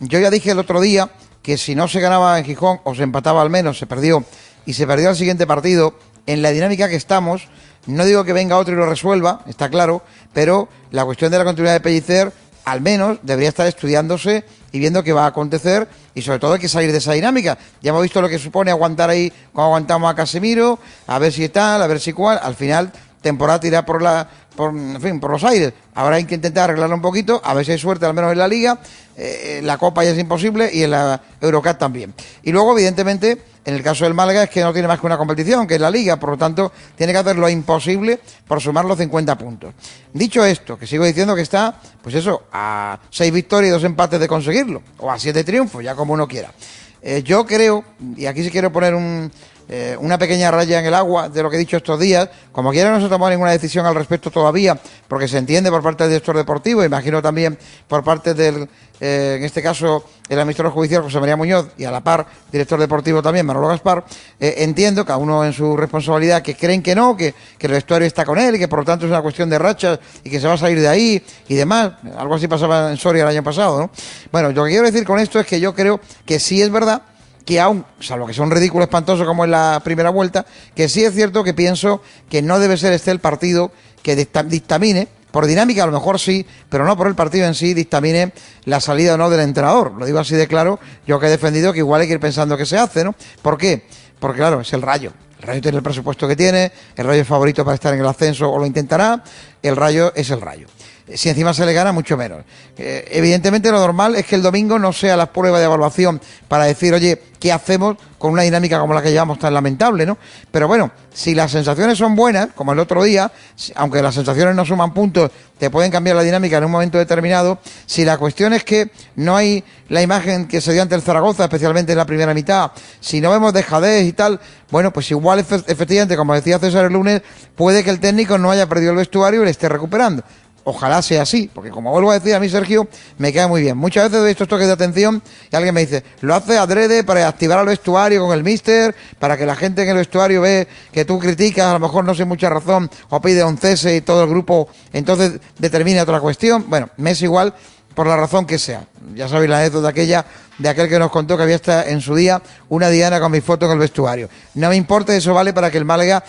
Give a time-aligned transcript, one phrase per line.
[0.00, 1.10] yo ya dije el otro día
[1.42, 4.24] que si no se ganaba en Gijón o se empataba al menos, se perdió.
[4.66, 5.94] Y se perdió el siguiente partido,
[6.26, 7.48] en la dinámica que estamos,
[7.86, 10.02] no digo que venga otro y lo resuelva, está claro,
[10.34, 12.32] pero la cuestión de la continuidad de Pellicer
[12.66, 16.60] al menos debería estar estudiándose y viendo qué va a acontecer y sobre todo hay
[16.60, 17.56] que salir de esa dinámica.
[17.80, 21.48] Ya hemos visto lo que supone aguantar ahí como aguantamos a Casemiro, a ver si
[21.48, 24.28] tal, a ver si cuál, al final temporada tirada por la
[24.58, 25.72] por, fin, por los aires.
[25.94, 28.48] Hay que intentar arreglarlo un poquito, a ver si hay suerte al menos en la
[28.48, 28.78] liga.
[29.16, 32.12] Eh, la Copa ya es imposible y en la Eurocup también.
[32.42, 35.16] Y luego, evidentemente, en el caso del Málaga es que no tiene más que una
[35.16, 38.84] competición, que es la liga, por lo tanto, tiene que hacer lo imposible por sumar
[38.84, 39.74] los 50 puntos.
[40.12, 44.18] Dicho esto, que sigo diciendo que está, pues eso, a seis victorias y dos empates
[44.18, 46.52] de conseguirlo, o a siete triunfos, ya como uno quiera.
[47.00, 47.84] Eh, yo creo,
[48.16, 49.30] y aquí sí quiero poner un,
[49.68, 52.28] eh, una pequeña raya en el agua de lo que he dicho estos días.
[52.52, 56.04] Como quiera, no se tomado ninguna decisión al respecto todavía, porque se entiende por parte
[56.04, 58.68] del director deportivo, imagino también por parte del,
[59.00, 62.80] eh, en este caso, el administrador judicial José María Muñoz y a la par, director
[62.80, 64.04] deportivo también, Manolo Gaspar.
[64.40, 68.06] Eh, entiendo, cada uno en su responsabilidad, que creen que no, que, que el vestuario
[68.06, 70.40] está con él y que por lo tanto es una cuestión de rachas y que
[70.40, 71.92] se va a salir de ahí y demás.
[72.16, 73.90] Algo así pasaba en Soria el año pasado, ¿no?
[74.32, 77.02] Bueno, lo que quiero decir con esto es que yo creo que sí es verdad
[77.48, 81.14] que aún, salvo que son ridículos espantosos como en la primera vuelta, que sí es
[81.14, 85.86] cierto que pienso que no debe ser este el partido que dictamine, por dinámica a
[85.86, 88.34] lo mejor sí, pero no por el partido en sí, dictamine
[88.66, 89.92] la salida o no del entrenador.
[89.92, 92.54] Lo digo así de claro, yo que he defendido que igual hay que ir pensando
[92.54, 93.14] que se hace, ¿no?
[93.40, 93.86] ¿Por qué?
[94.18, 95.14] Porque claro, es el rayo.
[95.40, 98.06] El Rayo tiene el presupuesto que tiene, el Rayo es favorito para estar en el
[98.06, 99.22] ascenso o lo intentará,
[99.62, 100.66] el Rayo es el Rayo
[101.14, 102.44] si encima se le gana, mucho menos.
[102.76, 106.64] Eh, evidentemente lo normal es que el domingo no sea la prueba de evaluación para
[106.64, 110.18] decir, oye, ¿qué hacemos con una dinámica como la que llevamos tan lamentable, ¿no?
[110.50, 113.30] Pero bueno, si las sensaciones son buenas, como el otro día,
[113.76, 117.58] aunque las sensaciones no suman puntos, te pueden cambiar la dinámica en un momento determinado,
[117.86, 121.44] si la cuestión es que no hay la imagen que se dio ante el Zaragoza,
[121.44, 126.16] especialmente en la primera mitad, si no vemos dejadez y tal, bueno, pues igual efectivamente,
[126.16, 127.22] como decía César el lunes,
[127.54, 130.22] puede que el técnico no haya perdido el vestuario y le esté recuperando.
[130.70, 132.86] Ojalá sea así, porque como vuelvo a decir a mí, Sergio,
[133.16, 133.74] me queda muy bien.
[133.78, 137.26] Muchas veces doy estos toques de atención y alguien me dice, lo hace adrede para
[137.26, 141.06] activar al vestuario con el mister, para que la gente en el vestuario ve que
[141.06, 144.24] tú criticas, a lo mejor no sé mucha razón, o pide un cese y todo
[144.24, 146.66] el grupo entonces determina otra cuestión.
[146.68, 147.54] Bueno, me es igual
[147.94, 148.84] por la razón que sea.
[149.14, 150.26] Ya sabéis la anécdota aquella,
[150.58, 153.64] de aquel que nos contó que había en su día una diana con mi foto
[153.64, 154.28] en el vestuario.
[154.52, 156.22] No me importa, eso vale para que el Málaga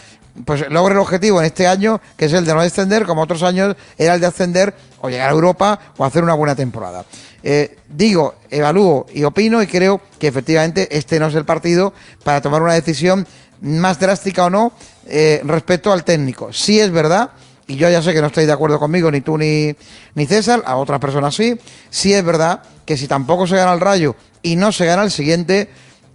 [0.46, 3.44] pues logre el objetivo en este año, que es el de no descender, como otros
[3.44, 7.06] años era el de ascender o llegar a Europa o hacer una buena temporada.
[7.42, 12.42] Eh, digo, evalúo y opino y creo que efectivamente este no es el partido para
[12.42, 13.26] tomar una decisión
[13.62, 14.74] más drástica o no
[15.08, 16.52] eh, respecto al técnico.
[16.54, 17.32] Sí es verdad,
[17.68, 19.76] y yo ya sé que no estáis de acuerdo conmigo, ni tú ni,
[20.16, 21.58] ni César, a otras personas sí,
[21.90, 25.12] sí es verdad que si tampoco se gana el rayo y no se gana el
[25.12, 25.70] siguiente,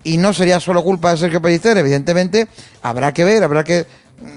[0.04, 2.46] y no sería solo culpa de Sergio Pellicer, evidentemente,
[2.82, 3.86] habrá que ver, habrá que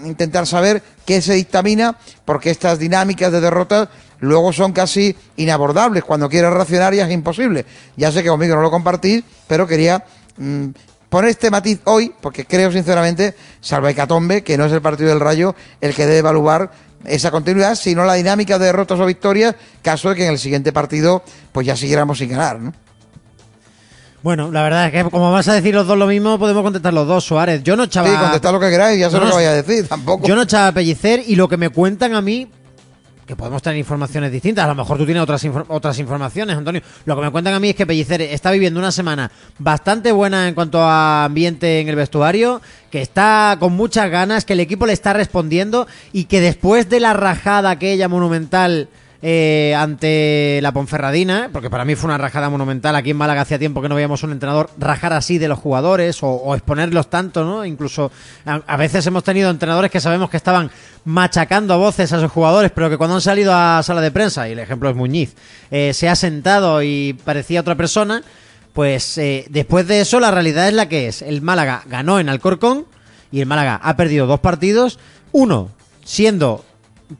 [0.05, 3.89] intentar saber qué se dictamina, porque estas dinámicas de derrotas
[4.19, 6.03] luego son casi inabordables.
[6.03, 7.65] Cuando quieres racionar ya es imposible.
[7.95, 10.03] Ya sé que conmigo no lo compartís, pero quería
[10.37, 10.67] mm,
[11.09, 15.19] poner este matiz hoy, porque creo sinceramente, salvo Hecatombe, que no es el partido del
[15.19, 16.71] Rayo el que debe evaluar
[17.05, 20.73] esa continuidad, sino la dinámica de derrotas o victorias, caso de que en el siguiente
[20.73, 22.73] partido pues ya siguiéramos sin ganar, ¿no?
[24.27, 26.93] Bueno, la verdad es que como vas a decir los dos lo mismo, podemos contestar
[26.93, 27.63] los dos, Suárez.
[27.63, 28.09] Yo no echaba...
[28.09, 30.27] Sí, contestar lo que queráis, ya sé lo que vaya a decir, tampoco.
[30.27, 32.45] Yo no echaba a pellicer y lo que me cuentan a mí,
[33.25, 36.81] que podemos tener informaciones distintas, a lo mejor tú tienes otras, otras informaciones, Antonio.
[37.05, 40.49] Lo que me cuentan a mí es que Pellicer está viviendo una semana bastante buena
[40.49, 42.59] en cuanto a ambiente en el vestuario,
[42.91, 46.99] que está con muchas ganas, que el equipo le está respondiendo y que después de
[46.99, 48.89] la rajada aquella monumental
[49.21, 52.95] eh, ante la Ponferradina, porque para mí fue una rajada monumental.
[52.95, 56.19] Aquí en Málaga hacía tiempo que no veíamos un entrenador rajar así de los jugadores
[56.21, 57.65] o, exponerlos tanto, ¿no?
[57.65, 58.11] Incluso
[58.45, 60.69] a, veces hemos tenido entrenadores que sabemos que estaban
[61.05, 64.47] machacando a voces a sus jugadores, pero que cuando han salido a sala de prensa,
[64.47, 65.35] y el ejemplo es Muñiz,
[65.71, 68.21] eh, se ha sentado y parecía otra persona.
[68.73, 71.23] Pues eh, después de eso, la realidad es la que es.
[71.23, 72.85] El Málaga ganó en Alcorcón
[73.31, 74.99] y el Málaga ha perdido dos partidos.
[75.31, 75.71] Uno,
[76.05, 76.63] siendo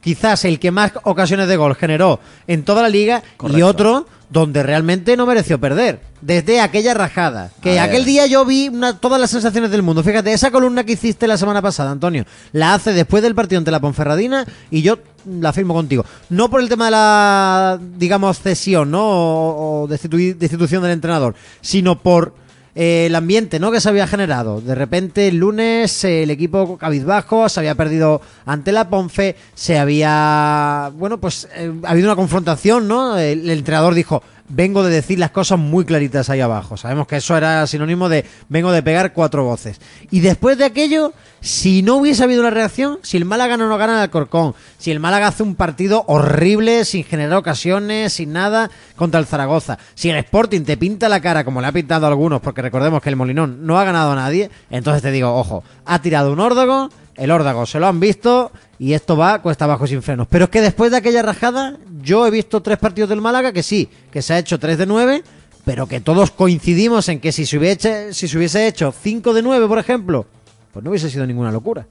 [0.02, 4.62] quizás el que más ocasiones de gol generó en toda la liga y otro donde
[4.62, 6.02] realmente no mereció perder.
[6.20, 7.52] Desde aquella rajada.
[7.62, 10.04] Que aquel día yo vi todas las sensaciones del mundo.
[10.04, 13.72] Fíjate, esa columna que hiciste la semana pasada, Antonio, la hace después del partido ante
[13.72, 16.06] la Ponferradina y yo la firmo contigo.
[16.30, 19.04] No por el tema de la, digamos, cesión, ¿no?
[19.04, 22.34] O, destitución del entrenador, sino por
[22.78, 23.72] el ambiente ¿no?
[23.72, 24.62] que se había generado.
[24.62, 30.92] De repente, el lunes, el equipo cabizbajo se había perdido ante la Ponfe, se había.
[30.94, 33.18] Bueno, pues eh, ha habido una confrontación, ¿no?
[33.18, 36.78] El, entrenador dijo: vengo de decir las cosas muy claritas ahí abajo.
[36.78, 39.80] Sabemos que eso era sinónimo de vengo de pegar cuatro voces.
[40.10, 43.78] Y después de aquello, si no hubiese habido una reacción, si el Málaga no nos
[43.78, 48.70] gana el Alcorcón, si el Málaga hace un partido horrible, sin generar ocasiones, sin nada,
[48.96, 52.10] contra el Zaragoza, si el Sporting te pinta la cara como le ha pintado a
[52.10, 55.64] algunos, porque recordemos que el Molinón no ha ganado a nadie, entonces te digo, ojo,
[55.86, 59.88] ha tirado un órdago, el órdago se lo han visto y esto va cuesta abajo
[59.88, 60.28] sin frenos.
[60.30, 63.64] Pero es que después de aquella rajada, yo he visto tres partidos del Málaga que
[63.64, 65.24] sí, que se ha hecho 3 de 9,
[65.66, 69.42] pero que todos coincidimos en que si se hubiese, si se hubiese hecho 5 de
[69.42, 70.26] 9, por ejemplo,
[70.72, 71.88] pues no hubiese sido ninguna locura.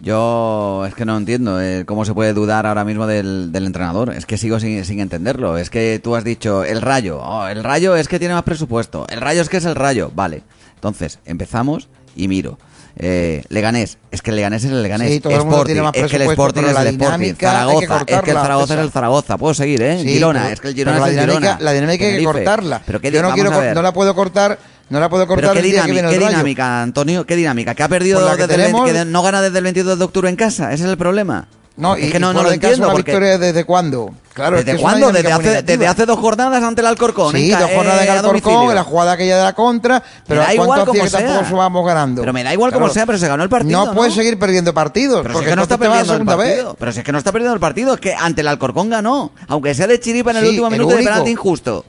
[0.00, 4.10] Yo es que no entiendo eh, cómo se puede dudar ahora mismo del, entrenador.
[4.10, 5.58] Es que sigo sin, sin, entenderlo.
[5.58, 7.20] Es que tú has dicho el rayo.
[7.20, 9.06] Oh, el rayo es que tiene más presupuesto.
[9.08, 10.12] El rayo es que es el rayo.
[10.14, 10.44] Vale.
[10.76, 12.58] Entonces, empezamos y miro.
[13.00, 15.08] Eh, Leganés, es que el Leganés es el Leganés.
[15.08, 17.34] Sí, Sporting, más es que el Sporting es el Sporting.
[17.38, 19.38] Zaragoza, es que el Zaragoza es el Zaragoza.
[19.38, 20.00] Puedo seguir, ¿eh?
[20.02, 21.58] Sí, Girona, pero, es que el Girona es la el dinámica, Girona.
[21.60, 22.82] La dinámica hay que cortarla.
[22.84, 24.58] Pero qué, Yo no, quiero, no la puedo cortar,
[24.90, 27.74] no la puedo cortar Pero qué que dinámica, viene el qué dinámica, Antonio, qué dinámica.
[27.76, 29.98] Que ha perdido Pues que desde el tenemos- 20 que no gana desde el 22
[29.98, 30.72] de octubre en casa.
[30.72, 31.46] Ese es el problema.
[31.76, 32.86] No, es y, que no, no lo casa entiendo.
[32.86, 34.10] una porque- victoria desde cuándo?
[34.38, 35.10] Claro, ¿Desde es cuándo?
[35.10, 37.34] Desde hace, desde hace dos jornadas ante el Alcorcón.
[37.34, 40.66] Sí, dos jornadas en eh, Alcorcón, la jugada aquella de la contra, pero da igual
[40.68, 41.26] ¿cuánto hacía como que sea.
[41.26, 42.22] tampoco subamos ganando?
[42.22, 44.22] Pero me da igual como sea, pero se ganó el partido, No, puedes ¿no?
[44.22, 46.36] seguir perdiendo partidos, Pero si porque es que no está perdiendo el vez.
[46.36, 46.76] partido.
[46.78, 49.32] Pero si es que no está perdiendo el partido, es que ante el Alcorcón ganó.
[49.48, 51.10] Aunque sea de chiripa en el Sí, último el minuto de único.
[51.10, 51.84] penalti injusto.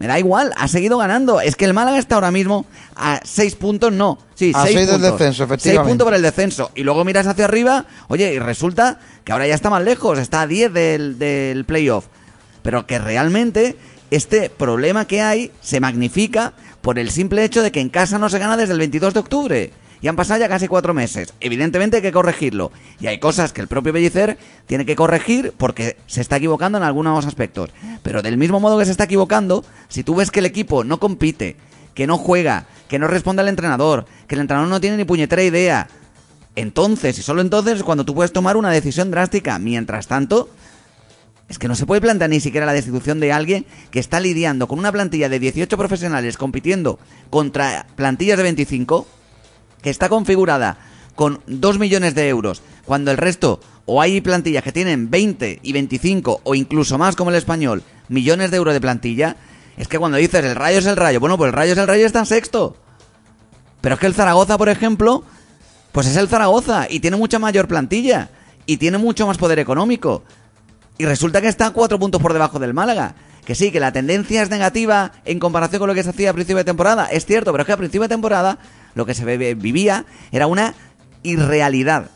[0.00, 1.42] Me da igual, ha seguido ganando.
[1.42, 2.64] Es que el Málaga está ahora mismo
[2.96, 4.18] a seis puntos, no.
[4.34, 5.18] Sí, A seis, seis del puntos.
[5.18, 5.90] descenso, Seis efectivamente.
[5.90, 6.70] puntos por el descenso.
[6.74, 10.40] Y luego miras hacia arriba, oye, y resulta que ahora ya está más lejos, está
[10.40, 12.06] a 10 del, del playoff.
[12.62, 13.76] Pero que realmente
[14.10, 18.30] este problema que hay se magnifica por el simple hecho de que en casa no
[18.30, 19.72] se gana desde el 22 de octubre.
[20.02, 21.34] Y han pasado ya casi cuatro meses.
[21.40, 22.72] Evidentemente hay que corregirlo.
[23.00, 26.84] Y hay cosas que el propio Bellicer tiene que corregir porque se está equivocando en
[26.84, 27.70] algunos aspectos.
[28.02, 30.98] Pero del mismo modo que se está equivocando, si tú ves que el equipo no
[30.98, 31.56] compite,
[31.94, 35.42] que no juega, que no responde al entrenador, que el entrenador no tiene ni puñetera
[35.42, 35.88] idea,
[36.56, 39.58] entonces y solo entonces es cuando tú puedes tomar una decisión drástica.
[39.58, 40.48] Mientras tanto,
[41.48, 44.68] es que no se puede plantear ni siquiera la destitución de alguien que está lidiando
[44.68, 46.98] con una plantilla de 18 profesionales compitiendo
[47.28, 49.06] contra plantillas de 25,
[49.82, 50.78] que está configurada
[51.14, 55.72] con 2 millones de euros, cuando el resto, o hay plantillas que tienen 20 y
[55.72, 59.36] 25, o incluso más como el español, millones de euros de plantilla,
[59.76, 61.86] es que cuando dices el rayo es el rayo, bueno, pues el rayo es el
[61.86, 62.76] rayo y está en sexto.
[63.80, 65.24] Pero es que el Zaragoza, por ejemplo,
[65.92, 68.30] pues es el Zaragoza y tiene mucha mayor plantilla
[68.66, 70.22] y tiene mucho más poder económico.
[70.98, 73.14] Y resulta que está cuatro puntos por debajo del Málaga.
[73.44, 76.34] Que sí, que la tendencia es negativa en comparación con lo que se hacía a
[76.34, 77.06] principio de temporada.
[77.06, 78.58] Es cierto, pero es que a principio de temporada
[78.94, 80.74] lo que se vivía era una
[81.22, 82.10] irrealidad.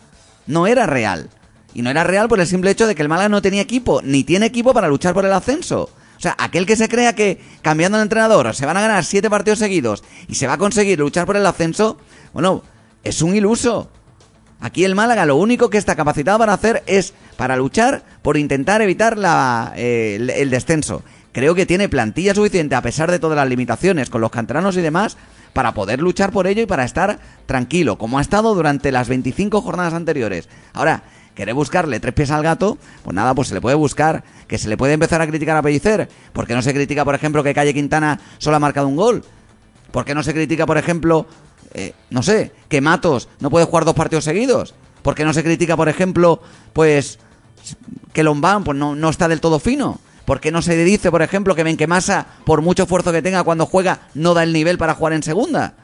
[0.46, 1.30] No era real.
[1.72, 4.00] Y no era real por el simple hecho de que el Málaga no tenía equipo,
[4.02, 5.90] ni tiene equipo para luchar por el ascenso.
[6.16, 9.28] O sea, aquel que se crea que cambiando de entrenador se van a ganar siete
[9.28, 11.98] partidos seguidos y se va a conseguir luchar por el ascenso,
[12.32, 12.62] bueno,
[13.02, 13.90] es un iluso.
[14.60, 18.80] Aquí el Málaga lo único que está capacitado para hacer es para luchar por intentar
[18.80, 21.02] evitar la, eh, el, el descenso.
[21.32, 24.80] Creo que tiene plantilla suficiente a pesar de todas las limitaciones con los canteranos y
[24.80, 25.16] demás
[25.54, 29.62] para poder luchar por ello y para estar tranquilo, como ha estado durante las 25
[29.62, 30.48] jornadas anteriores.
[30.74, 31.04] Ahora,
[31.34, 32.76] ¿querés buscarle tres pies al gato?
[33.02, 34.24] Pues nada, pues se le puede buscar.
[34.48, 36.08] Que se le puede empezar a criticar a Pellicer.
[36.32, 39.24] porque no se critica, por ejemplo, que Calle Quintana solo ha marcado un gol?
[39.92, 41.26] ¿Por qué no se critica, por ejemplo,
[41.72, 44.74] eh, no sé, que Matos no puede jugar dos partidos seguidos?
[45.02, 46.42] ¿Por qué no se critica, por ejemplo,
[46.72, 47.20] pues
[48.12, 50.00] que Lombán pues, no, no está del todo fino?
[50.24, 53.66] ¿Por qué no se dice, por ejemplo, que Benquemasa, por mucho esfuerzo que tenga cuando
[53.66, 55.74] juega, no da el nivel para jugar en segunda?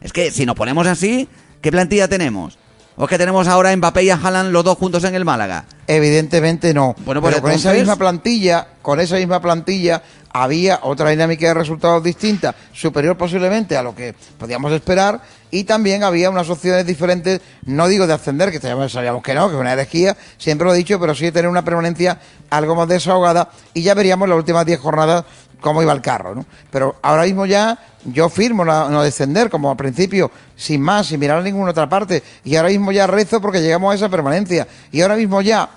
[0.00, 1.28] Es que si nos ponemos así,
[1.60, 2.58] ¿qué plantilla tenemos?
[3.00, 5.24] ¿O es que tenemos ahora a Mbappé y a Haaland los dos juntos en el
[5.24, 5.64] Málaga?
[5.86, 6.94] Evidentemente no.
[7.06, 11.54] Bueno, pues Pero con esa misma plantilla, con esa misma plantilla, había otra dinámica de
[11.54, 17.40] resultados distinta, superior posiblemente a lo que podíamos esperar, y también había unas opciones diferentes,
[17.64, 20.76] no digo de ascender, que sabíamos que no, que es una herejía, siempre lo he
[20.76, 24.66] dicho, pero sí de tener una permanencia algo más desahogada, y ya veríamos las últimas
[24.66, 25.24] 10 jornadas
[25.60, 26.44] cómo iba el carro, ¿no?
[26.70, 31.38] Pero ahora mismo ya yo firmo no descender, como al principio, sin más, sin mirar
[31.38, 35.00] a ninguna otra parte, y ahora mismo ya rezo porque llegamos a esa permanencia, y
[35.02, 35.68] ahora mismo ya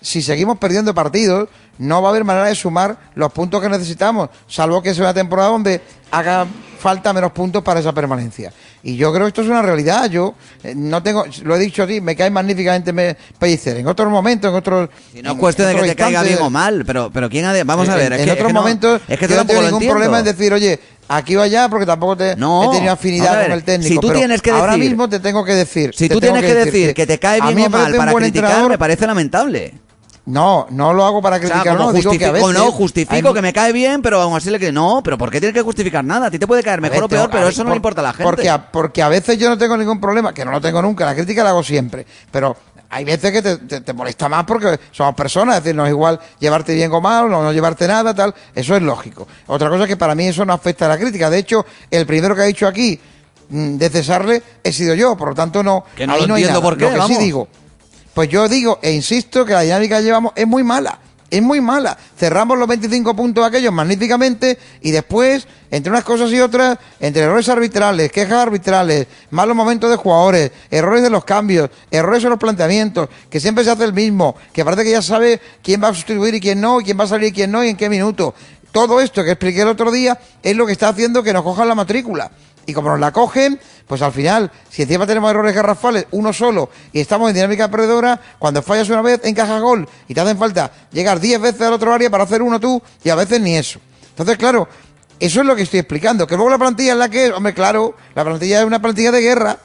[0.00, 4.30] si seguimos perdiendo partidos, no va a haber manera de sumar los puntos que necesitamos,
[4.48, 5.80] salvo que sea una temporada donde
[6.10, 6.46] haga
[6.82, 8.52] falta menos puntos para esa permanencia.
[8.82, 10.10] Y yo creo que esto es una realidad.
[10.10, 10.34] Yo
[10.64, 13.76] eh, no tengo, lo he dicho así, me cae magníficamente me, Pellicer.
[13.76, 14.90] En otros momentos, en otros.
[15.12, 17.30] Si no es en cuestión de que otros te caiga bien o mal, pero, pero
[17.30, 19.00] ¿quién ha de- Vamos a en- ver, es en, que, es otros que no- momentos
[19.06, 19.94] es que yo no tengo ningún entiendo.
[19.94, 23.42] problema en decir, oye, aquí o allá, porque tampoco te No, he tenido afinidad ver,
[23.46, 23.88] con el técnico.
[23.88, 25.92] si tú pero tienes que ahora decir- mismo te tengo que decir.
[25.96, 29.06] Si tú tienes que, decir que te cae bien o mal para criticar, me parece
[29.06, 29.74] lamentable.
[30.24, 32.64] No, no lo hago para O sea, criticar, como no, digo que a justifico, veces
[32.64, 35.30] no, justifico hay- que me cae bien, pero aún así le que no, pero ¿por
[35.32, 36.28] qué tienes que justificar nada?
[36.28, 38.04] A ti te puede caer mejor ver, o peor, pero eso no le importa a
[38.04, 38.24] la gente.
[38.24, 41.04] Porque a, porque a veces yo no tengo ningún problema, que no lo tengo nunca,
[41.06, 42.56] la crítica la hago siempre, pero
[42.88, 45.90] hay veces que te, te- te molesta más porque somos personas, es decir, no es
[45.90, 49.26] igual llevarte bien o mal, no, no llevarte nada, tal, eso es lógico.
[49.48, 52.06] Otra cosa es que para mí eso no afecta a la crítica, de hecho, el
[52.06, 53.00] primero que ha dicho aquí
[53.48, 56.34] mm, de cesarle he sido yo, por lo tanto no, Que no ahí lo no
[56.34, 56.70] hay entiendo nada.
[56.70, 57.16] por qué, Lo que vamos.
[57.16, 57.48] sí digo,
[58.14, 60.98] pues yo digo e insisto que la dinámica que llevamos es muy mala.
[61.30, 61.96] Es muy mala.
[62.18, 67.48] Cerramos los 25 puntos aquellos magníficamente y después, entre unas cosas y otras, entre errores
[67.48, 73.08] arbitrales, quejas arbitrales, malos momentos de jugadores, errores de los cambios, errores en los planteamientos,
[73.30, 76.34] que siempre se hace el mismo, que parece que ya sabe quién va a sustituir
[76.34, 78.34] y quién no, quién va a salir y quién no y en qué minuto.
[78.72, 81.68] Todo esto que expliqué el otro día es lo que está haciendo que nos cojan
[81.68, 82.30] la matrícula.
[82.64, 86.70] Y como nos la cogen, pues al final, si encima tenemos errores garrafales, uno solo,
[86.92, 90.70] y estamos en dinámica perdedora, cuando fallas una vez, encajas gol y te hacen falta
[90.92, 93.80] llegar 10 veces al otro área para hacer uno tú, y a veces ni eso.
[94.10, 94.68] Entonces, claro,
[95.18, 96.26] eso es lo que estoy explicando.
[96.26, 99.10] Que luego la plantilla es la que es, hombre, claro, la plantilla es una plantilla
[99.10, 99.58] de guerra,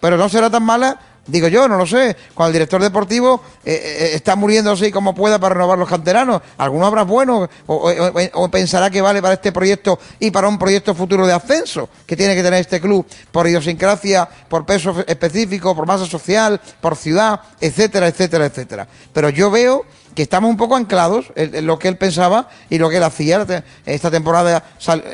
[0.00, 0.98] pero no será tan mala.
[1.24, 2.16] Digo yo, no lo sé.
[2.34, 6.42] Cuando el director deportivo eh, eh, está muriendo así como pueda para renovar los canteranos,
[6.58, 7.92] alguno habrá bueno o,
[8.34, 12.16] o- pensará que vale para este proyecto y para un proyecto futuro de ascenso que
[12.16, 17.40] tiene que tener este club por idiosincrasia, por peso específico, por masa social, por ciudad,
[17.60, 18.88] etcétera, etcétera, etcétera.
[19.12, 19.84] Pero yo veo
[20.14, 23.46] que estamos un poco anclados en, lo que él pensaba y lo que él hacía.
[23.86, 24.64] Esta temporada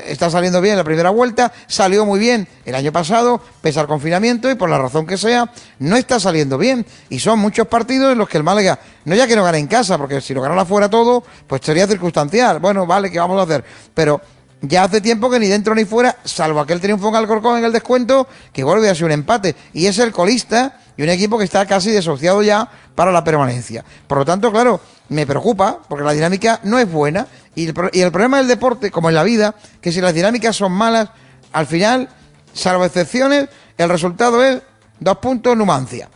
[0.07, 4.51] está saliendo bien la primera vuelta, salió muy bien el año pasado, pese al confinamiento
[4.51, 6.85] y por la razón que sea, no está saliendo bien.
[7.09, 9.67] Y son muchos partidos en los que el Málaga, no ya que no gane en
[9.67, 12.59] casa, porque si lo ganara fuera todo, pues sería circunstancial.
[12.59, 13.65] Bueno, vale, ¿qué vamos a hacer?
[13.95, 14.21] Pero
[14.61, 17.73] ya hace tiempo que ni dentro ni fuera, salvo aquel triunfo en Alcorcón en el
[17.73, 19.55] descuento, que vuelve a ser un empate.
[19.73, 23.85] Y es el colista y un equipo que está casi desociado ya para la permanencia.
[24.07, 27.91] Por lo tanto, claro, me preocupa porque la dinámica no es buena y el, pro-
[27.93, 31.09] y el problema del deporte, como en la vida, que si las dinámicas son malas,
[31.53, 32.09] al final,
[32.53, 34.61] salvo excepciones, el resultado es
[34.99, 36.09] dos puntos Numancia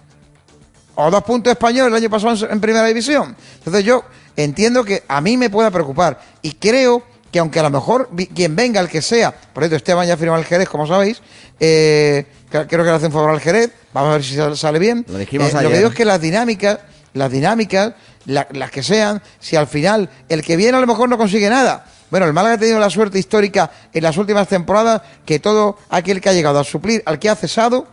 [0.97, 3.37] o dos puntos español el año pasado en, en primera división.
[3.59, 4.05] Entonces yo
[4.37, 8.55] entiendo que a mí me pueda preocupar y creo que aunque a lo mejor quien
[8.55, 11.21] venga, el que sea, por ejemplo, Esteban ya firmó al Jerez, como sabéis,
[11.59, 15.05] eh, creo que le hace un favor al Jerez, vamos a ver si sale, bien.
[15.09, 16.79] Lo dijimos Eh, Lo que digo es que las dinámicas,
[17.15, 17.95] las dinámicas,
[18.27, 21.49] la- las que sean, si al final el que viene a lo mejor no consigue
[21.49, 21.87] nada.
[22.11, 26.21] Bueno, el Málaga ha tenido la suerte histórica en las últimas temporadas que todo aquel
[26.21, 27.87] que ha llegado a suplir al que ha cesado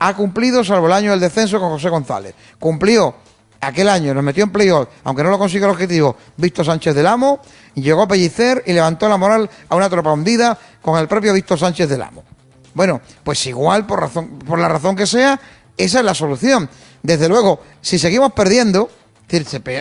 [0.00, 2.34] ha cumplido, salvo el año del descenso con José González.
[2.58, 3.14] Cumplió
[3.62, 7.06] aquel año, nos metió en playoff, aunque no lo consiguió el objetivo, Víctor Sánchez del
[7.06, 7.40] Amo,
[7.74, 11.58] llegó a Pellicer y levantó la moral a una tropa hundida con el propio Víctor
[11.58, 12.24] Sánchez del Amo.
[12.74, 15.40] Bueno, pues igual, por, razón, por la razón que sea,
[15.76, 16.68] esa es la solución.
[17.02, 18.90] Desde luego, si seguimos perdiendo,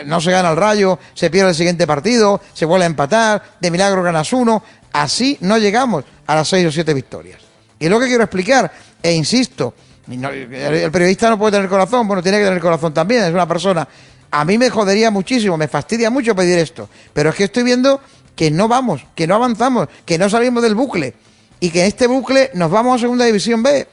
[0.06, 3.72] no se gana el rayo, se pierde el siguiente partido, se vuelve a empatar, de
[3.72, 7.42] milagro ganas uno, así no llegamos a las seis o siete victorias.
[7.80, 8.72] Y lo que quiero explicar,
[9.02, 9.74] e insisto,
[10.12, 13.88] el periodista no puede tener corazón, bueno, tiene que tener corazón también, es una persona.
[14.32, 18.00] A mí me jodería muchísimo, me fastidia mucho pedir esto, pero es que estoy viendo
[18.36, 21.14] que no vamos, que no avanzamos, que no salimos del bucle
[21.60, 23.88] y que en este bucle nos vamos a Segunda División B.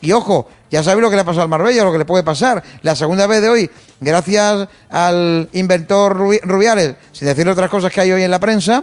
[0.00, 2.24] Y ojo, ya sabéis lo que le ha pasado al Marbella, lo que le puede
[2.24, 2.60] pasar.
[2.82, 8.00] La segunda vez de hoy, gracias al inventor Rubi- Rubiales, sin decir otras cosas que
[8.00, 8.82] hay hoy en la prensa,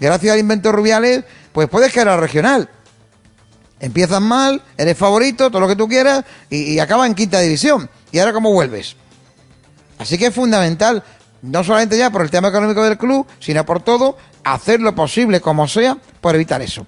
[0.00, 2.70] gracias al inventor Rubiales, pues puedes caer a la regional.
[3.80, 7.90] Empiezas mal, eres favorito, todo lo que tú quieras, y, y acaba en quinta división.
[8.12, 8.96] ¿Y ahora cómo vuelves?
[9.98, 11.02] Así que es fundamental,
[11.42, 15.40] no solamente ya por el tema económico del club, sino por todo, hacer lo posible,
[15.40, 16.86] como sea, por evitar eso.